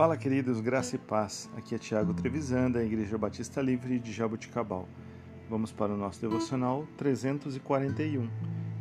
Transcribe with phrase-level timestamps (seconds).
[0.00, 1.50] Fala, queridos, graça e paz.
[1.54, 4.88] Aqui é Tiago Trevisan, da Igreja Batista Livre de Jaboticabal.
[5.46, 8.26] Vamos para o nosso devocional 341.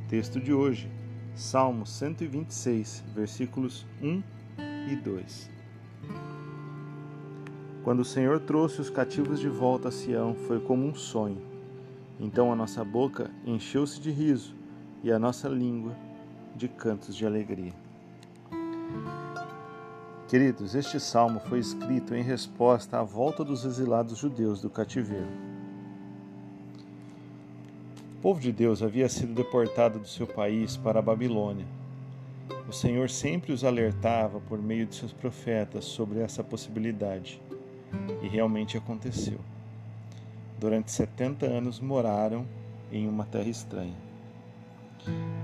[0.07, 0.89] Texto de hoje,
[1.35, 4.23] Salmo 126, versículos 1
[4.89, 5.51] e 2.
[7.83, 11.41] Quando o Senhor trouxe os cativos de volta a Sião, foi como um sonho.
[12.17, 14.55] Então a nossa boca encheu-se de riso
[15.03, 15.97] e a nossa língua
[16.55, 17.73] de cantos de alegria.
[20.29, 25.25] Queridos, este salmo foi escrito em resposta à volta dos exilados judeus do cativeiro.
[28.15, 31.65] O povo de Deus havia sido deportado do seu país para a Babilônia.
[32.67, 37.41] O Senhor sempre os alertava por meio de seus profetas sobre essa possibilidade,
[38.21, 39.39] e realmente aconteceu.
[40.59, 42.45] Durante 70 anos moraram
[42.91, 43.97] em uma terra estranha.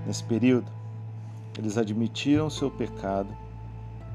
[0.06, 0.72] Nesse período,
[1.58, 3.45] eles admitiram seu pecado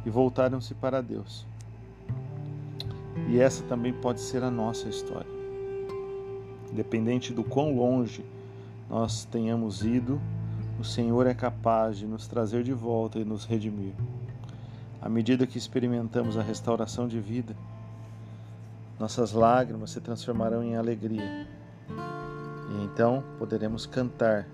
[0.05, 1.47] e voltaram-se para Deus.
[3.29, 5.31] E essa também pode ser a nossa história.
[6.73, 8.25] Independente do quão longe
[8.89, 10.21] nós tenhamos ido,
[10.79, 13.93] o Senhor é capaz de nos trazer de volta e nos redimir.
[15.01, 17.57] À medida que experimentamos a restauração de vida,
[18.99, 21.47] nossas lágrimas se transformarão em alegria.
[22.71, 24.47] E então poderemos cantar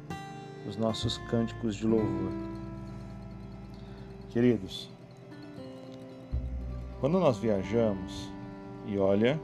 [0.69, 2.33] os nossos cânticos de louvor.
[4.31, 4.89] Queridos,
[7.01, 8.33] quando nós viajamos,
[8.87, 9.41] e olha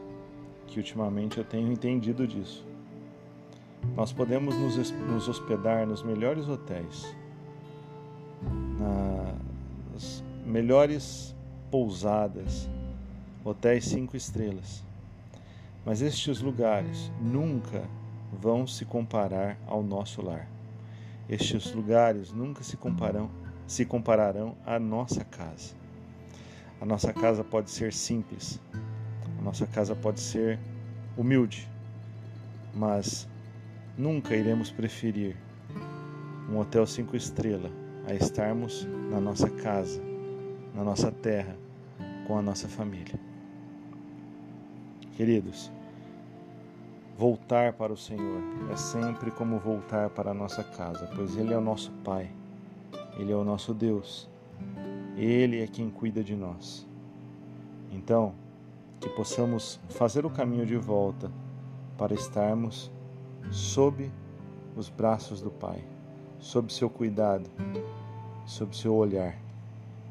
[0.67, 2.67] que ultimamente eu tenho entendido disso,
[3.95, 7.15] nós podemos nos, nos hospedar nos melhores hotéis,
[8.79, 11.35] nas melhores
[11.71, 12.69] pousadas,
[13.45, 14.85] hotéis cinco estrelas.
[15.85, 17.83] Mas estes lugares nunca
[18.33, 20.49] vão se comparar ao nosso lar.
[21.29, 23.31] Estes lugares nunca se, comparam,
[23.67, 25.82] se compararão à nossa casa.
[26.83, 28.61] A nossa casa pode ser simples,
[29.39, 30.59] a nossa casa pode ser
[31.17, 31.71] humilde,
[32.75, 33.29] mas
[33.97, 35.37] nunca iremos preferir
[36.51, 37.71] um hotel cinco estrelas
[38.05, 40.03] a estarmos na nossa casa,
[40.75, 41.57] na nossa terra,
[42.27, 43.15] com a nossa família.
[45.17, 45.71] Queridos,
[47.17, 48.43] voltar para o Senhor
[48.73, 52.29] é sempre como voltar para a nossa casa, pois Ele é o nosso Pai,
[53.17, 54.29] Ele é o nosso Deus
[55.17, 56.87] ele é quem cuida de nós.
[57.91, 58.35] Então,
[59.01, 61.31] que possamos fazer o caminho de volta
[61.99, 62.91] para estarmos
[63.51, 64.11] sob
[64.77, 65.85] os braços do Pai,
[66.39, 67.51] sob seu cuidado,
[68.47, 69.37] sob seu olhar,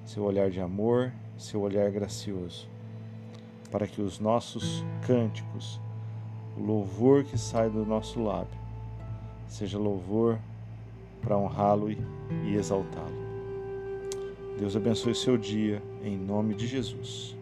[0.05, 2.69] seu olhar de amor, seu olhar gracioso,
[3.71, 5.79] para que os nossos cânticos,
[6.57, 8.59] o louvor que sai do nosso lábio,
[9.47, 10.37] seja louvor
[11.21, 13.30] para honrá-lo e exaltá-lo.
[14.57, 17.35] Deus abençoe seu dia, em nome de Jesus.